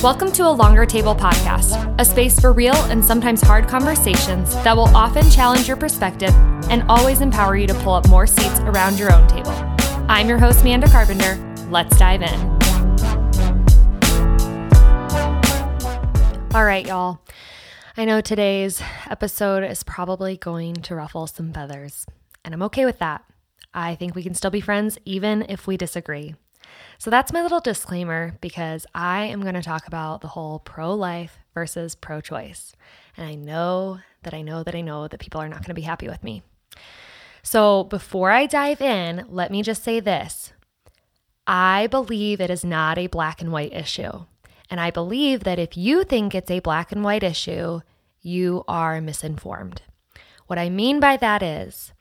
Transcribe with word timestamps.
Welcome 0.00 0.30
to 0.34 0.46
a 0.46 0.48
Longer 0.48 0.86
Table 0.86 1.12
podcast, 1.12 1.92
a 1.98 2.04
space 2.04 2.38
for 2.38 2.52
real 2.52 2.76
and 2.84 3.04
sometimes 3.04 3.40
hard 3.40 3.66
conversations 3.66 4.54
that 4.62 4.76
will 4.76 4.86
often 4.96 5.28
challenge 5.28 5.66
your 5.66 5.76
perspective 5.76 6.32
and 6.70 6.84
always 6.88 7.20
empower 7.20 7.56
you 7.56 7.66
to 7.66 7.74
pull 7.74 7.94
up 7.94 8.08
more 8.08 8.24
seats 8.24 8.60
around 8.60 8.96
your 8.96 9.12
own 9.12 9.26
table. 9.26 9.50
I'm 10.08 10.28
your 10.28 10.38
host, 10.38 10.60
Amanda 10.60 10.86
Carpenter. 10.86 11.34
Let's 11.68 11.98
dive 11.98 12.22
in. 12.22 12.40
All 16.54 16.64
right, 16.64 16.86
y'all. 16.86 17.18
I 17.96 18.04
know 18.04 18.20
today's 18.20 18.80
episode 19.10 19.64
is 19.64 19.82
probably 19.82 20.36
going 20.36 20.74
to 20.74 20.94
ruffle 20.94 21.26
some 21.26 21.52
feathers, 21.52 22.06
and 22.44 22.54
I'm 22.54 22.62
okay 22.62 22.84
with 22.84 23.00
that. 23.00 23.24
I 23.74 23.96
think 23.96 24.14
we 24.14 24.22
can 24.22 24.34
still 24.34 24.52
be 24.52 24.60
friends 24.60 24.96
even 25.04 25.44
if 25.48 25.66
we 25.66 25.76
disagree. 25.76 26.36
So 26.98 27.10
that's 27.10 27.32
my 27.32 27.42
little 27.42 27.60
disclaimer 27.60 28.36
because 28.40 28.86
I 28.94 29.24
am 29.24 29.42
going 29.42 29.54
to 29.54 29.62
talk 29.62 29.86
about 29.86 30.20
the 30.20 30.28
whole 30.28 30.58
pro 30.58 30.94
life 30.94 31.38
versus 31.54 31.94
pro 31.94 32.20
choice. 32.20 32.74
And 33.16 33.26
I 33.26 33.34
know 33.34 34.00
that 34.22 34.34
I 34.34 34.42
know 34.42 34.62
that 34.62 34.74
I 34.74 34.80
know 34.80 35.08
that 35.08 35.20
people 35.20 35.40
are 35.40 35.48
not 35.48 35.58
going 35.58 35.68
to 35.68 35.74
be 35.74 35.82
happy 35.82 36.08
with 36.08 36.24
me. 36.24 36.42
So 37.42 37.84
before 37.84 38.30
I 38.30 38.46
dive 38.46 38.80
in, 38.80 39.24
let 39.28 39.50
me 39.50 39.62
just 39.62 39.82
say 39.82 40.00
this 40.00 40.52
I 41.46 41.86
believe 41.86 42.40
it 42.40 42.50
is 42.50 42.64
not 42.64 42.98
a 42.98 43.06
black 43.06 43.40
and 43.40 43.50
white 43.50 43.72
issue. 43.72 44.24
And 44.70 44.80
I 44.80 44.90
believe 44.90 45.44
that 45.44 45.58
if 45.58 45.76
you 45.76 46.04
think 46.04 46.34
it's 46.34 46.50
a 46.50 46.60
black 46.60 46.92
and 46.92 47.02
white 47.02 47.22
issue, 47.22 47.80
you 48.20 48.64
are 48.68 49.00
misinformed. 49.00 49.82
What 50.46 50.58
I 50.58 50.68
mean 50.68 51.00
by 51.00 51.16
that 51.16 51.42
is 51.42 51.92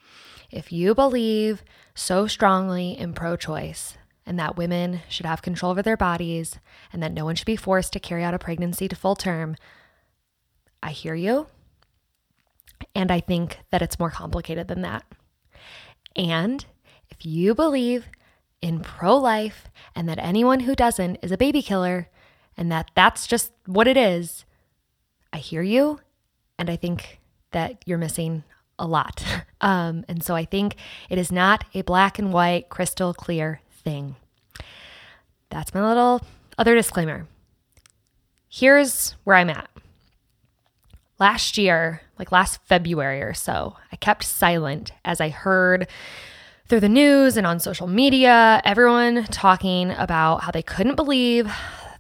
if 0.52 0.72
you 0.72 0.94
believe 0.94 1.64
so 1.96 2.28
strongly 2.28 2.98
in 2.98 3.14
pro 3.14 3.36
choice, 3.36 3.97
and 4.28 4.38
that 4.38 4.58
women 4.58 5.00
should 5.08 5.26
have 5.26 5.42
control 5.42 5.72
over 5.72 5.82
their 5.82 5.98
bodies 5.98 6.60
and 6.92 7.02
that 7.02 7.14
no 7.14 7.24
one 7.24 7.36
should 7.36 7.46
be 7.46 7.56
forced 7.56 7.94
to 7.94 8.00
carry 8.00 8.24
out 8.24 8.34
a 8.34 8.40
pregnancy 8.40 8.88
to 8.88 8.96
full 8.96 9.16
term. 9.16 9.56
I 10.84 10.92
hear 10.92 11.16
you. 11.16 11.48
And 12.94 13.10
I 13.10 13.22
think 13.22 13.60
that 13.72 13.82
it's 13.82 13.98
more 13.98 14.12
complicated 14.12 14.68
than 14.68 14.82
that. 14.82 15.04
And 16.16 16.66
if 17.10 17.26
you 17.26 17.56
believe 17.56 18.08
in 18.62 18.82
pro 18.82 19.16
life 19.16 19.70
and 19.96 20.10
that 20.10 20.20
anyone 20.20 20.62
who 20.62 20.76
doesn't 20.76 21.18
is 21.22 21.32
a 21.32 21.38
baby 21.38 21.62
killer 21.62 22.10
and 22.58 22.72
that 22.72 22.92
that's 22.96 23.28
just 23.28 23.54
what 23.66 23.88
it 23.88 23.98
is, 23.98 24.46
I 25.32 25.38
hear 25.38 25.62
you. 25.62 26.02
And 26.60 26.70
I 26.70 26.76
think 26.76 27.20
that 27.52 27.84
you're 27.86 27.98
missing 27.98 28.44
a 28.78 28.86
lot. 28.86 29.24
Um, 29.60 30.06
and 30.08 30.24
so 30.24 30.36
I 30.36 30.46
think 30.46 30.76
it 31.10 31.18
is 31.18 31.32
not 31.32 31.66
a 31.74 31.82
black 31.82 32.20
and 32.20 32.32
white, 32.32 32.70
crystal 32.70 33.12
clear 33.12 33.60
thing. 33.88 34.18
That's 35.50 35.74
my 35.74 35.88
little 35.88 36.22
other 36.58 36.76
disclaimer. 36.76 37.26
Here's 38.50 39.16
where 39.24 39.38
I'm 39.38 39.50
at. 39.50 39.70
Last 41.20 41.58
year, 41.58 42.02
like 42.20 42.34
last 42.34 42.60
February 42.66 43.22
or 43.22 43.34
so, 43.34 43.78
I 43.90 43.96
kept 43.96 44.26
silent 44.26 44.92
as 45.06 45.22
I 45.22 45.30
heard 45.30 45.88
through 46.68 46.82
the 46.82 46.90
news 46.90 47.38
and 47.38 47.48
on 47.48 47.62
social 47.62 47.88
media 47.88 48.62
everyone 48.66 49.24
talking 49.26 49.92
about 49.92 50.44
how 50.44 50.52
they 50.52 50.62
couldn't 50.62 50.96
believe 50.96 51.50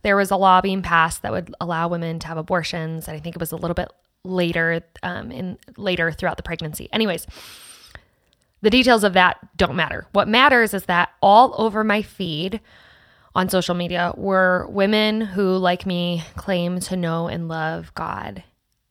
there 0.01 0.17
was 0.17 0.29
a 0.29 0.35
law 0.35 0.59
being 0.59 0.81
passed 0.81 1.21
that 1.21 1.31
would 1.31 1.55
allow 1.61 1.87
women 1.87 2.19
to 2.19 2.27
have 2.27 2.37
abortions. 2.37 3.07
And 3.07 3.15
I 3.15 3.21
think 3.21 3.37
it 3.37 3.39
was 3.39 3.53
a 3.53 3.55
little 3.55 3.75
bit 3.75 3.87
later 4.25 4.83
um, 5.03 5.31
in 5.31 5.57
later 5.77 6.11
throughout 6.11 6.35
the 6.35 6.43
pregnancy. 6.43 6.89
Anyways, 6.91 7.25
the 8.61 8.69
details 8.69 9.03
of 9.03 9.13
that 9.13 9.37
don't 9.55 9.75
matter. 9.75 10.07
What 10.13 10.27
matters 10.27 10.73
is 10.73 10.85
that 10.85 11.09
all 11.21 11.53
over 11.57 11.83
my 11.83 12.01
feed 12.01 12.59
on 13.35 13.49
social 13.49 13.75
media 13.75 14.13
were 14.17 14.67
women 14.69 15.21
who, 15.21 15.57
like 15.57 15.85
me, 15.85 16.23
claim 16.35 16.79
to 16.81 16.97
know 16.97 17.27
and 17.27 17.47
love 17.47 17.93
God. 17.93 18.43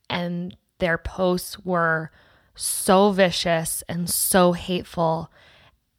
And 0.09 0.57
their 0.79 0.99
posts 0.99 1.59
were 1.65 2.13
so 2.55 3.11
vicious 3.11 3.83
and 3.89 4.09
so 4.09 4.53
hateful. 4.53 5.31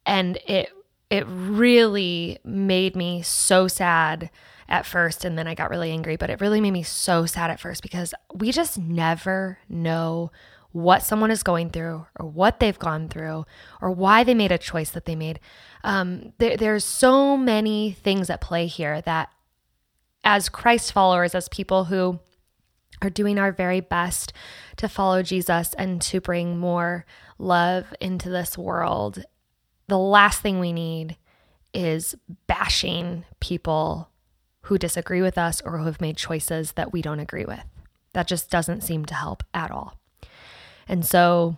And 0.06 0.38
it 0.46 0.70
it 1.10 1.24
really 1.26 2.38
made 2.44 2.94
me 2.94 3.22
so 3.22 3.66
sad 3.66 4.30
at 4.68 4.84
first 4.84 5.24
and 5.24 5.38
then 5.38 5.46
I 5.46 5.54
got 5.54 5.70
really 5.70 5.90
angry, 5.90 6.16
but 6.16 6.28
it 6.28 6.40
really 6.40 6.60
made 6.60 6.72
me 6.72 6.82
so 6.82 7.24
sad 7.24 7.50
at 7.50 7.60
first 7.60 7.82
because 7.82 8.12
we 8.34 8.52
just 8.52 8.78
never 8.78 9.58
know 9.68 10.30
what 10.72 11.02
someone 11.02 11.30
is 11.30 11.42
going 11.42 11.70
through 11.70 12.06
or 12.18 12.26
what 12.26 12.60
they've 12.60 12.78
gone 12.78 13.08
through 13.08 13.44
or 13.80 13.90
why 13.90 14.22
they 14.22 14.34
made 14.34 14.52
a 14.52 14.58
choice 14.58 14.90
that 14.90 15.06
they 15.06 15.16
made. 15.16 15.40
Um, 15.82 16.32
there, 16.38 16.56
there's 16.56 16.84
so 16.84 17.36
many 17.36 17.92
things 17.92 18.28
at 18.30 18.40
play 18.40 18.66
here 18.66 19.00
that, 19.02 19.30
as 20.24 20.48
Christ 20.48 20.92
followers, 20.92 21.34
as 21.34 21.48
people 21.48 21.84
who 21.84 22.20
are 23.00 23.10
doing 23.10 23.38
our 23.38 23.52
very 23.52 23.80
best 23.80 24.32
to 24.76 24.88
follow 24.88 25.22
Jesus 25.22 25.74
and 25.74 26.02
to 26.02 26.20
bring 26.20 26.58
more 26.58 27.06
love 27.38 27.94
into 28.00 28.28
this 28.28 28.58
world, 28.58 29.24
the 29.86 29.98
last 29.98 30.42
thing 30.42 30.58
we 30.58 30.72
need 30.72 31.16
is 31.72 32.14
bashing 32.46 33.24
people 33.40 34.10
who 34.62 34.76
disagree 34.76 35.22
with 35.22 35.38
us 35.38 35.62
or 35.62 35.78
who 35.78 35.84
have 35.84 36.00
made 36.00 36.16
choices 36.16 36.72
that 36.72 36.92
we 36.92 37.00
don't 37.00 37.20
agree 37.20 37.44
with. 37.44 37.64
That 38.12 38.26
just 38.26 38.50
doesn't 38.50 38.82
seem 38.82 39.04
to 39.06 39.14
help 39.14 39.42
at 39.54 39.70
all. 39.70 39.98
And 40.88 41.04
so 41.04 41.56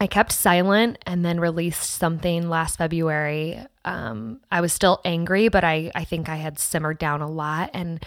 I 0.00 0.06
kept 0.06 0.32
silent 0.32 0.98
and 1.06 1.24
then 1.24 1.40
released 1.40 1.90
something 1.90 2.48
last 2.48 2.76
February. 2.76 3.58
Um, 3.84 4.40
I 4.50 4.60
was 4.60 4.72
still 4.72 5.00
angry, 5.04 5.48
but 5.48 5.64
I, 5.64 5.90
I 5.94 6.04
think 6.04 6.28
I 6.28 6.36
had 6.36 6.58
simmered 6.58 6.98
down 6.98 7.22
a 7.22 7.30
lot 7.30 7.70
and 7.74 8.04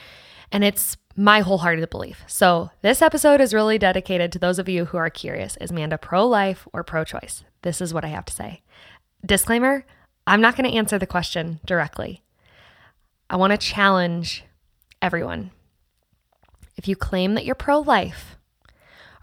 and 0.51 0.63
it's 0.63 0.97
my 1.15 1.41
wholehearted 1.41 1.87
belief. 1.91 2.23
So 2.25 2.71
this 2.81 3.03
episode 3.03 3.39
is 3.39 3.53
really 3.53 3.77
dedicated 3.77 4.31
to 4.31 4.39
those 4.39 4.57
of 4.57 4.67
you 4.67 4.85
who 4.85 4.97
are 4.97 5.11
curious. 5.11 5.57
Is 5.57 5.71
Manda 5.71 5.97
pro-life 5.97 6.67
or 6.73 6.83
pro-choice? 6.83 7.43
This 7.61 7.81
is 7.81 7.93
what 7.93 8.03
I 8.03 8.07
have 8.07 8.25
to 8.25 8.33
say. 8.33 8.61
Disclaimer, 9.23 9.85
I'm 10.25 10.41
not 10.41 10.55
going 10.55 10.67
to 10.67 10.75
answer 10.75 10.97
the 10.97 11.05
question 11.05 11.59
directly. 11.65 12.23
I 13.29 13.35
want 13.35 13.51
to 13.51 13.57
challenge 13.57 14.43
everyone. 15.03 15.51
If 16.77 16.87
you 16.87 16.95
claim 16.95 17.35
that 17.35 17.45
you're 17.45 17.53
pro-life, 17.53 18.37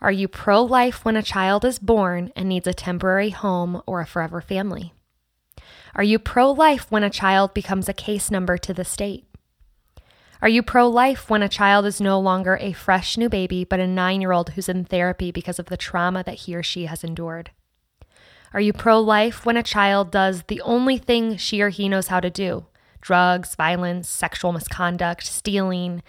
are 0.00 0.12
you 0.12 0.28
pro 0.28 0.62
life 0.62 1.04
when 1.04 1.16
a 1.16 1.22
child 1.22 1.64
is 1.64 1.78
born 1.78 2.30
and 2.36 2.48
needs 2.48 2.66
a 2.66 2.74
temporary 2.74 3.30
home 3.30 3.80
or 3.86 4.00
a 4.00 4.06
forever 4.06 4.40
family? 4.40 4.92
Are 5.94 6.04
you 6.04 6.18
pro 6.18 6.50
life 6.50 6.90
when 6.90 7.02
a 7.02 7.10
child 7.10 7.54
becomes 7.54 7.88
a 7.88 7.94
case 7.94 8.30
number 8.30 8.58
to 8.58 8.74
the 8.74 8.84
state? 8.84 9.24
Are 10.42 10.48
you 10.48 10.62
pro 10.62 10.86
life 10.86 11.30
when 11.30 11.42
a 11.42 11.48
child 11.48 11.86
is 11.86 12.00
no 12.00 12.20
longer 12.20 12.58
a 12.60 12.72
fresh 12.72 13.16
new 13.16 13.30
baby, 13.30 13.64
but 13.64 13.80
a 13.80 13.86
nine 13.86 14.20
year 14.20 14.32
old 14.32 14.50
who's 14.50 14.68
in 14.68 14.84
therapy 14.84 15.32
because 15.32 15.58
of 15.58 15.66
the 15.66 15.78
trauma 15.78 16.22
that 16.24 16.40
he 16.40 16.54
or 16.54 16.62
she 16.62 16.84
has 16.84 17.02
endured? 17.02 17.50
Are 18.52 18.60
you 18.60 18.74
pro 18.74 19.00
life 19.00 19.46
when 19.46 19.56
a 19.56 19.62
child 19.62 20.10
does 20.10 20.42
the 20.44 20.60
only 20.60 20.98
thing 20.98 21.38
she 21.38 21.62
or 21.62 21.70
he 21.70 21.88
knows 21.88 22.08
how 22.08 22.20
to 22.20 22.30
do 22.30 22.66
drugs, 23.00 23.54
violence, 23.54 24.08
sexual 24.08 24.52
misconduct, 24.52 25.24
stealing, 25.24 26.02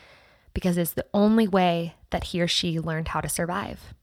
because 0.58 0.76
it's 0.76 0.94
the 0.94 1.06
only 1.14 1.48
way 1.48 1.94
that 2.10 2.24
he 2.24 2.42
or 2.42 2.48
she 2.48 2.80
learned 2.80 3.10
how 3.10 3.22
to 3.22 3.30
survive? 3.30 3.94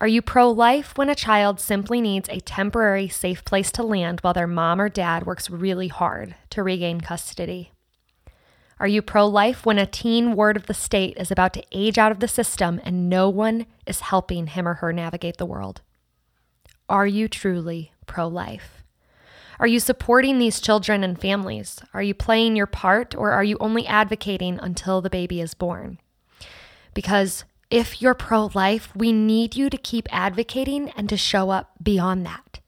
Are 0.00 0.08
you 0.08 0.20
pro 0.20 0.50
life 0.50 0.98
when 0.98 1.08
a 1.08 1.14
child 1.14 1.60
simply 1.60 2.00
needs 2.00 2.28
a 2.28 2.40
temporary 2.40 3.06
safe 3.06 3.44
place 3.44 3.70
to 3.70 3.84
land 3.84 4.18
while 4.22 4.34
their 4.34 4.48
mom 4.48 4.80
or 4.80 4.88
dad 4.88 5.24
works 5.24 5.48
really 5.48 5.86
hard 5.86 6.34
to 6.50 6.64
regain 6.64 7.00
custody? 7.00 7.70
Are 8.80 8.88
you 8.88 9.02
pro 9.02 9.24
life 9.24 9.64
when 9.64 9.78
a 9.78 9.86
teen 9.86 10.32
ward 10.34 10.56
of 10.56 10.66
the 10.66 10.74
state 10.74 11.16
is 11.16 11.30
about 11.30 11.54
to 11.54 11.62
age 11.70 11.96
out 11.96 12.10
of 12.10 12.18
the 12.18 12.26
system 12.26 12.80
and 12.82 13.08
no 13.08 13.28
one 13.28 13.66
is 13.86 14.00
helping 14.00 14.48
him 14.48 14.66
or 14.66 14.74
her 14.74 14.92
navigate 14.92 15.36
the 15.36 15.46
world? 15.46 15.80
Are 16.88 17.06
you 17.06 17.28
truly 17.28 17.92
pro 18.06 18.26
life? 18.26 18.82
Are 19.58 19.66
you 19.66 19.80
supporting 19.80 20.38
these 20.38 20.60
children 20.60 21.02
and 21.02 21.18
families? 21.18 21.80
Are 21.94 22.02
you 22.02 22.14
playing 22.14 22.56
your 22.56 22.66
part 22.66 23.14
or 23.14 23.32
are 23.32 23.44
you 23.44 23.56
only 23.58 23.86
advocating 23.86 24.58
until 24.60 25.00
the 25.00 25.10
baby 25.10 25.40
is 25.40 25.54
born? 25.54 25.98
Because 26.92 27.44
if 27.70 28.00
you're 28.00 28.14
pro 28.14 28.50
life, 28.54 28.94
we 28.94 29.12
need 29.12 29.56
you 29.56 29.70
to 29.70 29.76
keep 29.76 30.06
advocating 30.10 30.90
and 30.90 31.08
to 31.08 31.16
show 31.16 31.50
up 31.50 31.72
beyond 31.82 32.26
that. 32.26 32.60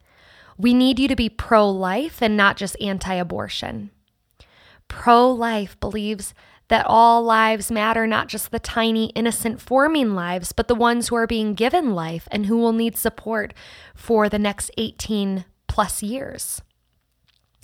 We 0.56 0.74
need 0.74 0.98
you 0.98 1.08
to 1.08 1.16
be 1.16 1.28
pro 1.28 1.70
life 1.70 2.20
and 2.20 2.36
not 2.36 2.56
just 2.56 2.80
anti 2.80 3.14
abortion. 3.14 3.90
Pro 4.88 5.30
life 5.30 5.78
believes 5.78 6.34
that 6.68 6.84
all 6.86 7.22
lives 7.22 7.70
matter, 7.70 8.06
not 8.06 8.28
just 8.28 8.50
the 8.50 8.58
tiny, 8.58 9.06
innocent, 9.10 9.60
forming 9.60 10.14
lives, 10.14 10.52
but 10.52 10.68
the 10.68 10.74
ones 10.74 11.08
who 11.08 11.16
are 11.16 11.26
being 11.26 11.54
given 11.54 11.94
life 11.94 12.26
and 12.30 12.46
who 12.46 12.58
will 12.58 12.72
need 12.72 12.96
support 12.96 13.54
for 13.94 14.28
the 14.28 14.38
next 14.38 14.70
18 14.76 15.44
plus 15.66 16.02
years. 16.02 16.60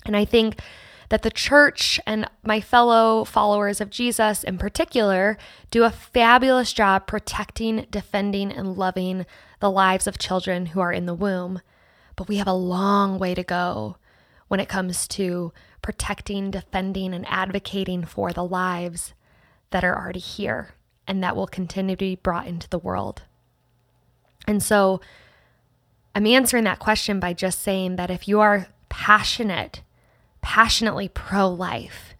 And 0.05 0.17
I 0.17 0.25
think 0.25 0.61
that 1.09 1.23
the 1.23 1.31
church 1.31 2.01
and 2.07 2.29
my 2.45 2.61
fellow 2.61 3.25
followers 3.25 3.81
of 3.81 3.91
Jesus 3.91 4.43
in 4.43 4.59
particular 4.59 5.37
do 5.71 5.85
a 5.85 5.91
fabulous 5.91 6.73
job 6.73 7.07
protecting, 7.07 7.87
defending, 7.91 8.51
and 8.51 8.77
loving 8.77 9.27
the 9.61 9.71
lives 9.71 10.07
of 10.07 10.19
children 10.19 10.67
who 10.67 10.81
are 10.81 10.93
in 10.93 11.07
the 11.07 11.15
womb. 11.15 11.61
But 12.17 12.29
we 12.29 12.37
have 12.37 12.47
a 12.47 12.53
long 12.53 13.19
way 13.19 13.35
to 13.35 13.43
go 13.43 13.97
when 14.49 14.61
it 14.61 14.69
comes 14.69 15.09
to 15.09 15.53
protecting, 15.83 16.51
defending, 16.51 17.13
and 17.13 17.27
advocating 17.29 18.05
for 18.05 18.33
the 18.33 18.45
lives 18.45 19.15
that 19.71 19.85
are 19.85 19.97
already 19.97 20.21
here 20.21 20.75
and 21.07 21.23
that 21.23 21.37
will 21.37 21.47
continue 21.47 21.97
to 21.97 21.99
be 21.99 22.17
brought 22.17 22.47
into 22.47 22.69
the 22.69 22.79
world. 22.79 23.23
And 24.47 24.63
so 24.63 25.01
I'm 26.15 26.27
answering 26.27 26.65
that 26.65 26.79
question 26.79 27.21
by 27.21 27.33
just 27.33 27.61
saying 27.63 27.97
that 27.97 28.11
if 28.11 28.29
you 28.29 28.41
are 28.41 28.69
passionate, 28.89 29.83
passionately 30.45 31.09
pro 31.09 31.49
life, 31.49 32.15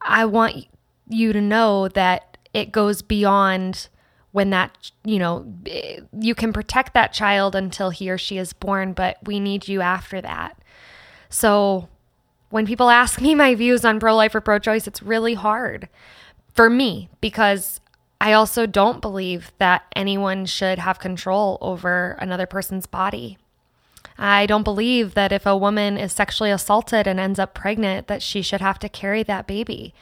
I 0.00 0.24
want 0.24 0.66
you 1.08 1.32
to 1.32 1.40
know 1.40 1.88
that 1.88 2.38
it 2.54 2.70
goes 2.70 3.02
beyond 3.02 3.88
when 4.30 4.50
that, 4.50 4.92
you 5.04 5.18
know, 5.18 5.52
you 6.16 6.36
can 6.36 6.52
protect 6.52 6.94
that 6.94 7.12
child 7.12 7.56
until 7.56 7.90
he 7.90 8.08
or 8.08 8.16
she 8.16 8.38
is 8.38 8.52
born, 8.52 8.92
but 8.92 9.18
we 9.24 9.40
need 9.40 9.66
you 9.66 9.80
after 9.80 10.20
that. 10.20 10.56
So 11.28 11.88
when 12.50 12.64
people 12.64 12.90
ask 12.90 13.20
me 13.20 13.34
my 13.34 13.56
views 13.56 13.84
on 13.84 13.98
pro 13.98 14.14
life 14.14 14.32
or 14.32 14.40
pro 14.40 14.60
choice, 14.60 14.86
it's 14.86 15.02
really 15.02 15.34
hard 15.34 15.88
for 16.54 16.70
me 16.70 17.08
because 17.20 17.80
I 18.20 18.34
also 18.34 18.66
don't 18.66 19.00
believe 19.00 19.50
that 19.58 19.82
anyone 19.96 20.46
should 20.46 20.78
have 20.78 21.00
control 21.00 21.58
over 21.60 22.16
another 22.20 22.46
person's 22.46 22.86
body. 22.86 23.36
I 24.22 24.44
don't 24.44 24.64
believe 24.64 25.14
that 25.14 25.32
if 25.32 25.46
a 25.46 25.56
woman 25.56 25.96
is 25.96 26.12
sexually 26.12 26.50
assaulted 26.50 27.06
and 27.06 27.18
ends 27.18 27.38
up 27.38 27.54
pregnant 27.54 28.06
that 28.08 28.22
she 28.22 28.42
should 28.42 28.60
have 28.60 28.78
to 28.80 28.88
carry 28.88 29.22
that 29.22 29.46
baby. 29.46 29.94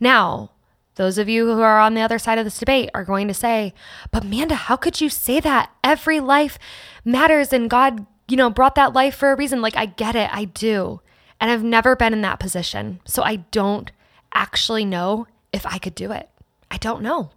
Now, 0.00 0.50
those 0.96 1.18
of 1.18 1.28
you 1.28 1.46
who 1.46 1.60
are 1.60 1.78
on 1.78 1.94
the 1.94 2.00
other 2.00 2.18
side 2.18 2.36
of 2.36 2.44
this 2.44 2.58
debate 2.58 2.90
are 2.94 3.04
going 3.04 3.28
to 3.28 3.34
say, 3.34 3.72
"But 4.10 4.24
Manda, 4.24 4.56
how 4.56 4.74
could 4.74 5.00
you 5.00 5.08
say 5.08 5.38
that? 5.38 5.70
Every 5.84 6.18
life 6.18 6.58
matters 7.04 7.52
and 7.52 7.70
God, 7.70 8.06
you 8.26 8.36
know, 8.36 8.50
brought 8.50 8.74
that 8.74 8.92
life 8.92 9.14
for 9.14 9.30
a 9.30 9.36
reason." 9.36 9.62
Like 9.62 9.76
I 9.76 9.86
get 9.86 10.16
it, 10.16 10.30
I 10.32 10.46
do. 10.46 11.00
And 11.40 11.48
I've 11.48 11.62
never 11.62 11.94
been 11.94 12.12
in 12.12 12.22
that 12.22 12.40
position. 12.40 13.00
So 13.04 13.22
I 13.22 13.36
don't 13.36 13.92
actually 14.32 14.84
know 14.84 15.28
if 15.52 15.64
I 15.64 15.78
could 15.78 15.94
do 15.94 16.10
it. 16.10 16.28
I 16.72 16.76
don't 16.76 17.02
know. 17.02 17.30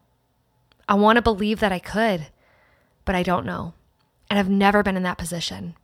I 0.89 0.95
want 0.95 1.17
to 1.17 1.21
believe 1.21 1.59
that 1.59 1.71
I 1.71 1.79
could, 1.79 2.27
but 3.05 3.13
I 3.13 3.21
don't 3.21 3.45
know. 3.45 3.75
And 4.31 4.39
I've 4.39 4.49
never 4.49 4.81
been 4.81 4.97
in 4.97 5.03
that 5.03 5.19
position. 5.19 5.75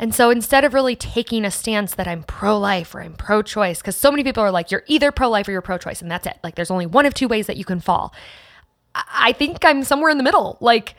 And 0.00 0.14
so 0.14 0.30
instead 0.30 0.64
of 0.64 0.72
really 0.72 0.96
taking 0.96 1.44
a 1.44 1.50
stance 1.50 1.94
that 1.94 2.08
I'm 2.08 2.22
pro 2.22 2.58
life 2.58 2.94
or 2.94 3.02
I'm 3.02 3.12
pro 3.12 3.42
choice, 3.42 3.80
because 3.80 3.96
so 3.96 4.10
many 4.10 4.24
people 4.24 4.42
are 4.42 4.50
like, 4.50 4.70
you're 4.70 4.82
either 4.86 5.12
pro 5.12 5.28
life 5.28 5.46
or 5.46 5.52
you're 5.52 5.60
pro 5.60 5.76
choice, 5.76 6.00
and 6.00 6.10
that's 6.10 6.26
it. 6.26 6.38
Like, 6.42 6.54
there's 6.54 6.70
only 6.70 6.86
one 6.86 7.04
of 7.04 7.12
two 7.12 7.28
ways 7.28 7.46
that 7.48 7.58
you 7.58 7.66
can 7.66 7.80
fall. 7.80 8.14
I 8.94 9.32
think 9.32 9.62
I'm 9.62 9.84
somewhere 9.84 10.10
in 10.10 10.16
the 10.16 10.24
middle. 10.24 10.56
Like, 10.58 10.94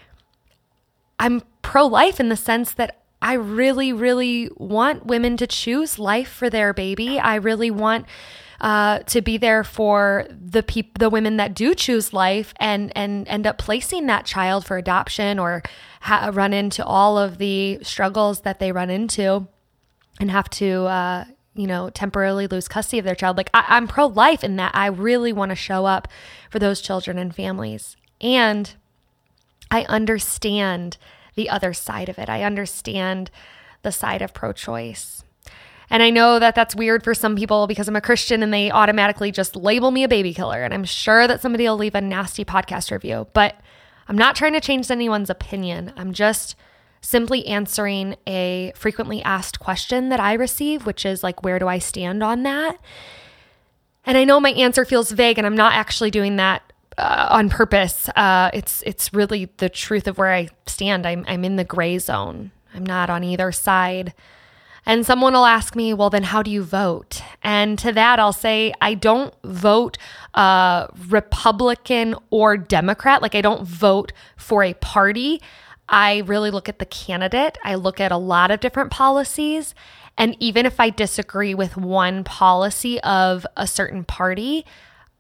I'm 1.19 1.41
pro 1.63 1.87
life 1.87 2.19
in 2.19 2.29
the 2.29 2.37
sense 2.37 2.73
that 2.73 3.01
I 3.23 3.33
really, 3.33 3.91
really 3.91 4.49
want 4.55 5.07
women 5.07 5.35
to 5.37 5.47
choose 5.47 5.97
life 5.97 6.29
for 6.29 6.49
their 6.49 6.71
baby. 6.71 7.19
I 7.19 7.35
really 7.35 7.71
want 7.71 8.05
uh, 8.61 8.99
to 8.99 9.21
be 9.21 9.37
there 9.37 9.63
for 9.63 10.27
the 10.29 10.61
people, 10.61 10.91
the 10.99 11.09
women 11.09 11.37
that 11.37 11.55
do 11.55 11.73
choose 11.73 12.13
life 12.13 12.53
and 12.57 12.95
and 12.95 13.27
end 13.27 13.47
up 13.47 13.57
placing 13.57 14.05
that 14.05 14.25
child 14.25 14.65
for 14.65 14.77
adoption 14.77 15.39
or 15.39 15.63
ha- 16.01 16.29
run 16.31 16.53
into 16.53 16.85
all 16.85 17.17
of 17.17 17.39
the 17.39 17.79
struggles 17.81 18.41
that 18.41 18.59
they 18.59 18.71
run 18.71 18.89
into 18.89 19.47
and 20.19 20.31
have 20.31 20.49
to. 20.51 20.85
Uh, 20.85 21.25
you 21.53 21.67
know, 21.67 21.89
temporarily 21.89 22.47
lose 22.47 22.69
custody 22.69 22.97
of 22.97 23.03
their 23.03 23.13
child. 23.13 23.35
Like, 23.35 23.49
I, 23.53 23.65
I'm 23.67 23.85
pro 23.85 24.05
life 24.05 24.41
in 24.41 24.55
that 24.55 24.71
I 24.73 24.85
really 24.85 25.33
want 25.33 25.49
to 25.49 25.55
show 25.55 25.85
up 25.85 26.07
for 26.49 26.59
those 26.59 26.79
children 26.79 27.17
and 27.17 27.35
families. 27.35 27.97
And 28.21 28.73
I 29.69 29.83
understand 29.89 30.95
the 31.35 31.49
other 31.49 31.73
side 31.73 32.07
of 32.07 32.17
it. 32.17 32.29
I 32.29 32.43
understand 32.43 33.31
the 33.81 33.91
side 33.91 34.21
of 34.21 34.33
pro 34.33 34.53
choice. 34.53 35.25
And 35.91 36.01
I 36.01 36.09
know 36.09 36.39
that 36.39 36.55
that's 36.55 36.73
weird 36.73 37.03
for 37.03 37.13
some 37.13 37.35
people 37.35 37.67
because 37.67 37.89
I'm 37.89 37.97
a 37.97 38.01
Christian 38.01 38.41
and 38.41 38.53
they 38.53 38.71
automatically 38.71 39.29
just 39.29 39.57
label 39.57 39.91
me 39.91 40.05
a 40.05 40.07
baby 40.07 40.33
killer. 40.33 40.63
And 40.63 40.73
I'm 40.73 40.85
sure 40.85 41.27
that 41.27 41.41
somebody 41.41 41.65
will 41.65 41.75
leave 41.75 41.95
a 41.95 42.01
nasty 42.01 42.45
podcast 42.45 42.91
review, 42.91 43.27
but 43.33 43.59
I'm 44.07 44.17
not 44.17 44.37
trying 44.37 44.53
to 44.53 44.61
change 44.61 44.89
anyone's 44.89 45.29
opinion. 45.29 45.91
I'm 45.97 46.13
just 46.13 46.55
simply 47.01 47.45
answering 47.45 48.15
a 48.25 48.71
frequently 48.73 49.21
asked 49.23 49.59
question 49.59 50.07
that 50.09 50.19
I 50.21 50.33
receive, 50.33 50.85
which 50.85 51.05
is 51.05 51.23
like, 51.23 51.43
where 51.43 51.59
do 51.59 51.67
I 51.67 51.79
stand 51.79 52.23
on 52.23 52.43
that? 52.43 52.77
And 54.05 54.17
I 54.17 54.23
know 54.23 54.39
my 54.39 54.51
answer 54.51 54.85
feels 54.85 55.11
vague, 55.11 55.37
and 55.37 55.45
I'm 55.45 55.57
not 55.57 55.73
actually 55.73 56.09
doing 56.09 56.37
that 56.37 56.63
uh, 56.97 57.27
on 57.31 57.49
purpose. 57.49 58.07
Uh, 58.15 58.49
it's 58.53 58.81
it's 58.85 59.13
really 59.13 59.49
the 59.57 59.69
truth 59.69 60.07
of 60.07 60.17
where 60.17 60.31
I 60.33 60.47
stand. 60.65 61.05
I'm 61.05 61.25
I'm 61.27 61.43
in 61.43 61.57
the 61.57 61.63
gray 61.63 61.99
zone. 61.99 62.51
I'm 62.73 62.85
not 62.85 63.09
on 63.09 63.23
either 63.23 63.51
side. 63.51 64.13
And 64.85 65.05
someone 65.05 65.33
will 65.33 65.45
ask 65.45 65.75
me, 65.75 65.93
well, 65.93 66.09
then 66.09 66.23
how 66.23 66.41
do 66.41 66.49
you 66.49 66.63
vote? 66.63 67.21
And 67.43 67.77
to 67.79 67.91
that, 67.91 68.19
I'll 68.19 68.33
say, 68.33 68.73
I 68.81 68.95
don't 68.95 69.33
vote 69.43 69.97
uh, 70.33 70.87
Republican 71.07 72.15
or 72.31 72.57
Democrat. 72.57 73.21
Like, 73.21 73.35
I 73.35 73.41
don't 73.41 73.63
vote 73.63 74.11
for 74.37 74.63
a 74.63 74.73
party. 74.73 75.39
I 75.87 76.19
really 76.19 76.51
look 76.51 76.69
at 76.69 76.79
the 76.79 76.85
candidate, 76.85 77.57
I 77.65 77.75
look 77.75 77.99
at 77.99 78.13
a 78.13 78.17
lot 78.17 78.49
of 78.49 78.61
different 78.61 78.91
policies. 78.91 79.75
And 80.17 80.37
even 80.39 80.65
if 80.65 80.79
I 80.79 80.89
disagree 80.89 81.53
with 81.53 81.75
one 81.75 82.23
policy 82.23 82.99
of 83.01 83.45
a 83.57 83.67
certain 83.67 84.03
party, 84.03 84.65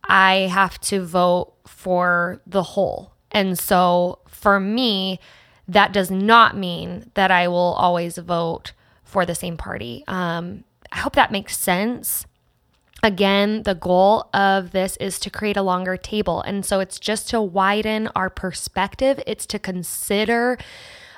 I 0.03 0.49
have 0.51 0.79
to 0.81 1.03
vote 1.03 1.53
for 1.65 2.41
the 2.47 2.63
whole. 2.63 3.13
And 3.31 3.57
so 3.59 4.19
for 4.27 4.59
me, 4.59 5.19
that 5.67 5.93
does 5.93 6.11
not 6.11 6.57
mean 6.57 7.11
that 7.13 7.31
I 7.31 7.47
will 7.47 7.73
always 7.77 8.17
vote 8.17 8.73
for 9.11 9.25
the 9.25 9.35
same 9.35 9.57
party. 9.57 10.05
Um, 10.07 10.63
I 10.91 10.99
hope 10.99 11.15
that 11.15 11.31
makes 11.31 11.57
sense. 11.57 12.25
Again, 13.03 13.63
the 13.63 13.75
goal 13.75 14.29
of 14.33 14.71
this 14.71 14.95
is 14.97 15.19
to 15.19 15.29
create 15.29 15.57
a 15.57 15.61
longer 15.61 15.97
table. 15.97 16.41
And 16.41 16.65
so 16.65 16.79
it's 16.79 16.97
just 16.97 17.29
to 17.29 17.41
widen 17.41 18.07
our 18.15 18.29
perspective, 18.29 19.21
it's 19.27 19.45
to 19.47 19.59
consider 19.59 20.57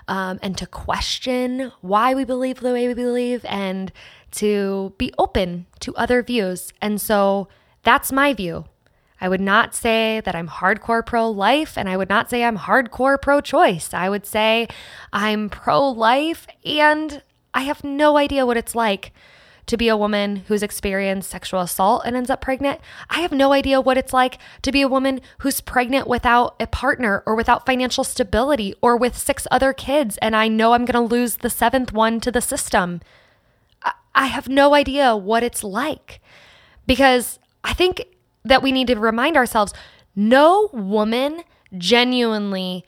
um, 0.08 0.40
and 0.42 0.58
to 0.58 0.66
question 0.66 1.72
why 1.82 2.16
we 2.16 2.24
believe 2.24 2.62
the 2.62 2.74
way 2.74 2.88
we 2.88 2.96
believe 2.96 3.46
and 3.46 3.92
to 4.32 4.94
be 4.98 5.14
open 5.20 5.68
to 5.82 5.96
other 5.96 6.24
views. 6.24 6.74
And 6.82 7.00
so 7.00 7.48
that's 7.84 8.12
my 8.12 8.34
view. 8.34 8.66
I 9.22 9.30
would 9.30 9.40
not 9.40 9.76
say 9.76 10.20
that 10.26 10.36
I'm 10.36 10.50
hardcore 10.50 11.06
pro 11.06 11.30
life 11.30 11.78
and 11.78 11.88
I 11.88 11.96
would 11.96 12.10
not 12.10 12.30
say 12.30 12.44
I'm 12.44 12.58
hardcore 12.58 13.22
pro 13.22 13.40
choice. 13.40 13.94
I 13.94 14.10
would 14.10 14.26
say 14.26 14.68
I'm 15.14 15.50
pro 15.50 15.90
life 15.90 16.48
and 16.66 17.22
I 17.54 17.62
have 17.62 17.84
no 17.84 18.18
idea 18.18 18.46
what 18.46 18.58
it's 18.58 18.76
like 18.76 19.12
to 19.66 19.78
be 19.78 19.88
a 19.88 19.98
woman 19.98 20.44
who's 20.48 20.64
experienced 20.64 21.30
sexual 21.30 21.62
assault 21.62 22.04
and 22.06 22.16
ends 22.16 22.30
up 22.30 22.42
pregnant. 22.42 22.82
I 23.10 23.22
have 23.22 23.32
no 23.32 23.54
idea 23.54 23.80
what 23.80 23.98
it's 23.98 24.14
like 24.14 24.38
to 24.62 24.72
be 24.72 24.82
a 24.82 24.88
woman 24.88 25.22
who's 25.40 25.62
pregnant 25.62 26.08
without 26.08 26.56
a 26.60 26.68
partner 26.68 27.24
or 27.26 27.36
without 27.36 27.66
financial 27.66 28.04
stability 28.04 28.76
or 28.82 28.98
with 28.98 29.18
six 29.18 29.48
other 29.52 29.74
kids, 29.74 30.18
and 30.22 30.36
I 30.36 30.48
know 30.48 30.74
I'm 30.74 30.86
going 30.86 31.08
to 31.08 31.16
lose 31.16 31.38
the 31.38 31.50
seventh 31.50 31.94
one 31.94 32.20
to 32.22 32.32
the 32.32 32.42
system. 32.42 33.02
I 34.16 34.28
have 34.28 34.48
no 34.48 34.74
idea 34.74 35.16
what 35.16 35.44
it's 35.44 35.64
like 35.64 36.22
because 36.86 37.40
I 37.64 37.74
think 37.74 38.06
that 38.46 38.62
we 38.62 38.72
need 38.72 38.88
to 38.88 38.96
remind 38.96 39.38
ourselves 39.38 39.74
no 40.16 40.70
woman 40.74 41.44
genuinely 41.78 42.86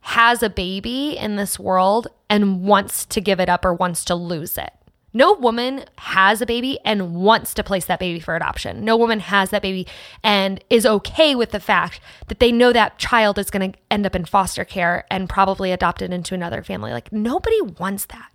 has 0.00 0.42
a 0.42 0.50
baby 0.50 1.16
in 1.16 1.36
this 1.36 1.58
world 1.58 2.08
and 2.32 2.62
wants 2.62 3.04
to 3.04 3.20
give 3.20 3.38
it 3.38 3.50
up 3.50 3.62
or 3.62 3.74
wants 3.74 4.06
to 4.06 4.14
lose 4.14 4.56
it. 4.56 4.72
No 5.12 5.34
woman 5.34 5.84
has 5.98 6.40
a 6.40 6.46
baby 6.46 6.78
and 6.82 7.14
wants 7.14 7.52
to 7.52 7.62
place 7.62 7.84
that 7.84 8.00
baby 8.00 8.20
for 8.20 8.34
adoption. 8.34 8.86
No 8.86 8.96
woman 8.96 9.20
has 9.20 9.50
that 9.50 9.60
baby 9.60 9.86
and 10.24 10.64
is 10.70 10.86
okay 10.86 11.34
with 11.34 11.50
the 11.50 11.60
fact 11.60 12.00
that 12.28 12.40
they 12.40 12.50
know 12.50 12.72
that 12.72 12.96
child 12.96 13.38
is 13.38 13.50
going 13.50 13.72
to 13.72 13.78
end 13.90 14.06
up 14.06 14.16
in 14.16 14.24
foster 14.24 14.64
care 14.64 15.04
and 15.10 15.28
probably 15.28 15.72
adopted 15.72 16.10
into 16.10 16.34
another 16.34 16.62
family. 16.62 16.90
Like, 16.90 17.12
nobody 17.12 17.60
wants 17.60 18.06
that. 18.06 18.32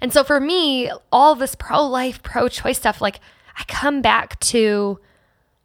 And 0.00 0.10
so 0.10 0.24
for 0.24 0.40
me, 0.40 0.90
all 1.12 1.34
this 1.34 1.54
pro 1.54 1.86
life, 1.86 2.22
pro 2.22 2.48
choice 2.48 2.78
stuff, 2.78 3.02
like, 3.02 3.20
I 3.58 3.64
come 3.64 4.00
back 4.00 4.40
to 4.40 5.00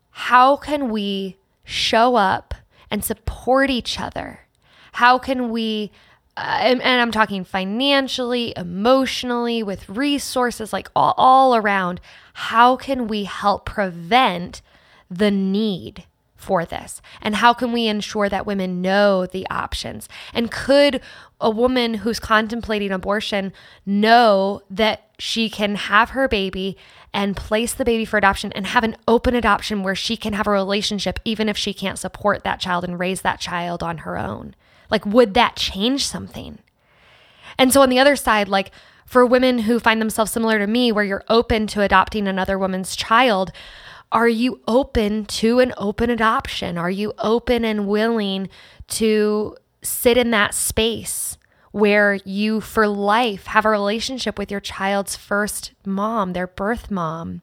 how 0.10 0.58
can 0.58 0.92
we 0.92 1.38
show 1.64 2.18
up 2.18 2.54
and 2.92 3.06
support 3.06 3.70
each 3.70 4.02
other? 4.02 4.42
How 4.92 5.18
can 5.18 5.50
we 5.50 5.90
Uh, 6.36 6.58
and, 6.62 6.82
and, 6.82 7.00
I'm 7.00 7.12
talking 7.12 7.44
financially, 7.44 8.54
emotionally, 8.58 9.62
with 9.62 9.88
resources, 9.88 10.74
like 10.74 10.90
all, 10.96 11.14
all 11.16 11.56
around. 11.56 12.02
How 12.34 12.76
can 12.76 13.08
we 13.08 13.26
help 13.26 13.66
prevent 13.66 14.64
the 15.12 15.30
need 15.30 16.06
for 16.36 16.66
this? 16.66 17.02
And 17.22 17.36
how 17.36 17.54
can 17.54 17.72
we 17.72 17.88
ensure 17.88 18.30
that 18.30 18.48
women 18.48 18.82
know 18.82 19.28
the 19.28 19.48
options? 19.52 20.10
And 20.34 20.50
could 20.50 21.02
a 21.40 21.52
woman 21.52 21.96
who's 21.96 22.20
contemplating 22.20 22.92
abortion 22.92 23.54
know 23.86 24.62
that 24.72 25.10
she 25.20 25.52
can 25.52 25.76
have 25.76 26.12
her 26.12 26.28
baby 26.28 26.78
and 27.14 27.38
place 27.38 27.74
the 27.74 27.86
baby 27.86 28.06
for 28.06 28.18
adoption 28.18 28.52
and 28.54 28.66
have 28.68 28.84
an 28.84 28.98
open 29.08 29.36
adoption 29.36 29.84
where 29.84 29.94
she 29.94 30.18
can 30.18 30.34
have 30.34 30.48
a 30.48 30.52
relationship, 30.52 31.20
even 31.24 31.48
if 31.48 31.58
she 31.58 31.74
can't 31.76 32.00
support 32.00 32.44
that 32.44 32.60
child 32.60 32.84
and 32.84 33.00
raise 33.00 33.22
that 33.22 33.40
child 33.40 33.84
on 33.84 34.00
her 34.00 34.18
own? 34.18 34.56
Like, 34.94 35.08
would 35.08 35.34
that 35.34 35.56
change 35.56 36.06
something? 36.06 36.60
And 37.58 37.74
so, 37.74 37.82
on 37.82 37.90
the 37.90 37.98
other 37.98 38.16
side, 38.16 38.48
like 38.48 38.70
for 39.08 39.26
women 39.26 39.60
who 39.60 39.80
find 39.80 40.00
themselves 40.00 40.32
similar 40.32 40.60
to 40.60 40.68
me, 40.68 40.92
where 40.92 41.04
you're 41.04 41.24
open 41.30 41.66
to 41.68 41.82
adopting 41.82 42.28
another 42.28 42.60
woman's 42.60 42.96
child, 42.96 43.52
are 44.12 44.30
you 44.30 44.62
open 44.68 45.26
to 45.26 45.58
an 45.58 45.74
open 45.78 46.12
adoption? 46.12 46.78
Are 46.78 46.92
you 46.92 47.12
open 47.18 47.66
and 47.66 47.88
willing 47.88 48.50
to 48.90 49.58
sit 49.82 50.16
in 50.16 50.30
that 50.30 50.54
space 50.54 51.40
where 51.72 52.20
you, 52.24 52.62
for 52.62 52.88
life, 52.88 53.48
have 53.48 53.66
a 53.66 53.70
relationship 53.70 54.38
with 54.38 54.52
your 54.52 54.60
child's 54.60 55.16
first 55.16 55.72
mom, 55.84 56.34
their 56.34 56.46
birth 56.46 56.92
mom? 56.92 57.42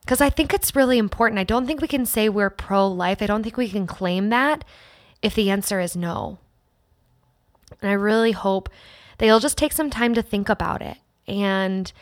Because 0.00 0.20
I 0.20 0.30
think 0.30 0.52
it's 0.52 0.74
really 0.74 0.98
important. 0.98 1.38
I 1.38 1.44
don't 1.44 1.68
think 1.68 1.80
we 1.80 1.86
can 1.86 2.04
say 2.04 2.28
we're 2.28 2.50
pro 2.50 2.88
life. 2.88 3.22
I 3.22 3.26
don't 3.26 3.44
think 3.44 3.56
we 3.56 3.68
can 3.68 3.86
claim 3.86 4.30
that 4.30 4.64
if 5.22 5.34
the 5.34 5.50
answer 5.50 5.80
is 5.80 5.96
no. 5.96 6.38
And 7.80 7.90
I 7.90 7.94
really 7.94 8.32
hope 8.32 8.68
that 9.18 9.26
you'll 9.26 9.40
just 9.40 9.58
take 9.58 9.72
some 9.72 9.90
time 9.90 10.14
to 10.14 10.22
think 10.22 10.48
about 10.48 10.82
it 10.82 10.96
and 11.26 11.92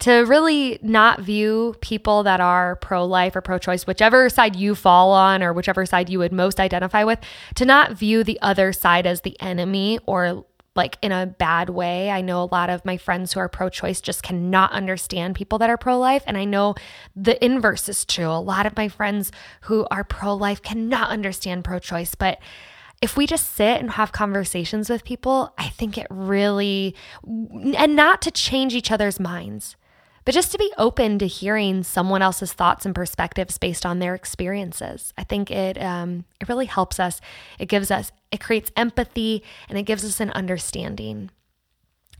to 0.00 0.20
really 0.20 0.78
not 0.80 1.20
view 1.20 1.74
people 1.80 2.22
that 2.22 2.40
are 2.40 2.76
pro 2.76 3.04
life 3.04 3.34
or 3.34 3.40
pro 3.40 3.58
choice, 3.58 3.86
whichever 3.86 4.28
side 4.28 4.54
you 4.54 4.74
fall 4.74 5.12
on 5.12 5.42
or 5.42 5.52
whichever 5.52 5.84
side 5.84 6.08
you 6.08 6.20
would 6.20 6.32
most 6.32 6.60
identify 6.60 7.02
with, 7.02 7.18
to 7.56 7.64
not 7.64 7.92
view 7.92 8.22
the 8.22 8.40
other 8.40 8.72
side 8.72 9.06
as 9.06 9.22
the 9.22 9.38
enemy 9.40 9.98
or 10.06 10.44
like 10.78 10.96
in 11.02 11.12
a 11.12 11.26
bad 11.26 11.68
way. 11.68 12.08
I 12.08 12.22
know 12.22 12.42
a 12.42 12.48
lot 12.50 12.70
of 12.70 12.84
my 12.86 12.96
friends 12.96 13.32
who 13.32 13.40
are 13.40 13.48
pro 13.48 13.68
choice 13.68 14.00
just 14.00 14.22
cannot 14.22 14.72
understand 14.72 15.34
people 15.34 15.58
that 15.58 15.68
are 15.68 15.76
pro 15.76 15.98
life. 15.98 16.22
And 16.26 16.38
I 16.38 16.44
know 16.46 16.76
the 17.14 17.44
inverse 17.44 17.88
is 17.90 18.06
true. 18.06 18.30
A 18.30 18.40
lot 18.40 18.64
of 18.64 18.76
my 18.76 18.88
friends 18.88 19.30
who 19.62 19.86
are 19.90 20.04
pro 20.04 20.34
life 20.34 20.62
cannot 20.62 21.10
understand 21.10 21.64
pro 21.64 21.80
choice. 21.80 22.14
But 22.14 22.38
if 23.02 23.16
we 23.16 23.26
just 23.26 23.54
sit 23.54 23.80
and 23.80 23.90
have 23.90 24.12
conversations 24.12 24.88
with 24.88 25.04
people, 25.04 25.52
I 25.58 25.68
think 25.68 25.98
it 25.98 26.06
really, 26.10 26.94
and 27.26 27.94
not 27.94 28.22
to 28.22 28.30
change 28.30 28.74
each 28.74 28.90
other's 28.90 29.20
minds, 29.20 29.76
but 30.28 30.34
just 30.34 30.52
to 30.52 30.58
be 30.58 30.70
open 30.76 31.18
to 31.18 31.26
hearing 31.26 31.82
someone 31.82 32.20
else's 32.20 32.52
thoughts 32.52 32.84
and 32.84 32.94
perspectives 32.94 33.56
based 33.56 33.86
on 33.86 33.98
their 33.98 34.14
experiences. 34.14 35.14
I 35.16 35.24
think 35.24 35.50
it 35.50 35.80
um, 35.80 36.26
it 36.38 36.50
really 36.50 36.66
helps 36.66 37.00
us. 37.00 37.22
It 37.58 37.70
gives 37.70 37.90
us 37.90 38.12
it 38.30 38.38
creates 38.38 38.70
empathy 38.76 39.42
and 39.70 39.78
it 39.78 39.84
gives 39.84 40.04
us 40.04 40.20
an 40.20 40.30
understanding 40.32 41.30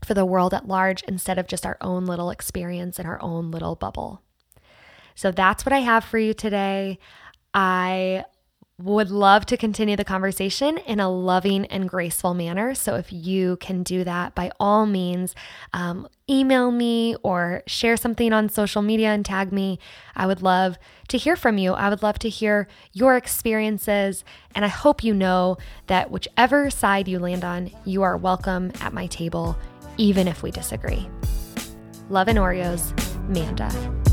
for 0.03 0.15
the 0.15 0.25
world 0.25 0.55
at 0.55 0.67
large 0.67 1.03
instead 1.03 1.37
of 1.38 1.49
just 1.49 1.67
our 1.67 1.77
own 1.83 2.07
little 2.07 2.31
experience 2.31 2.99
in 2.99 3.05
our 3.05 3.21
own 3.21 3.50
little 3.50 3.75
bubble. 3.75 4.23
So 5.15 5.31
that's 5.31 5.67
what 5.67 5.75
I 5.75 5.81
have 5.81 6.03
for 6.03 6.17
you 6.17 6.33
today. 6.33 6.99
I 7.53 8.25
would 8.80 9.11
love 9.11 9.44
to 9.47 9.56
continue 9.56 9.97
the 9.97 10.04
conversation 10.04 10.78
in 10.78 11.00
a 11.00 11.11
loving 11.11 11.66
and 11.66 11.88
graceful 11.88 12.32
manner. 12.32 12.75
So, 12.75 12.94
if 12.94 13.12
you 13.12 13.56
can 13.56 13.82
do 13.82 14.04
that, 14.04 14.37
by 14.37 14.52
all 14.61 14.87
means, 14.87 15.35
um, 15.73 16.06
email 16.30 16.70
me 16.70 17.16
or 17.25 17.64
share 17.66 17.97
something 17.97 18.32
on 18.32 18.49
social 18.49 18.82
media 18.82 19.08
and 19.08 19.25
tag 19.25 19.52
me. 19.52 19.80
I 20.14 20.26
would 20.26 20.42
love 20.42 20.78
to 21.08 21.18
hear 21.18 21.35
from 21.35 21.58
you. 21.58 21.73
I 21.73 21.88
would 21.88 22.02
love 22.02 22.20
to 22.20 22.28
hear 22.28 22.68
your 22.92 23.16
experiences. 23.16 24.25
And 24.54 24.64
I 24.64 24.68
hope 24.68 25.02
you 25.02 25.12
know 25.12 25.56
that 25.88 26.12
whichever 26.12 26.70
side 26.70 27.08
you 27.08 27.18
land 27.18 27.44
on, 27.44 27.73
you 27.85 28.02
are 28.02 28.16
welcome 28.16 28.70
at 28.80 28.92
my 28.92 29.06
table, 29.08 29.58
even 29.97 30.28
if 30.28 30.42
we 30.44 30.52
disagree. 30.52 31.08
Love 32.11 32.28
and 32.28 32.38
Oreos, 32.38 32.94
Manda. 33.28 34.08